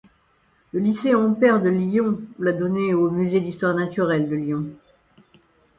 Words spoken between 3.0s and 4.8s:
Musée d’histoire naturelle de Lyon.